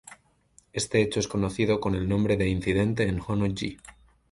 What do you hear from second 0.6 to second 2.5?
Este hecho es conocido con el nombre de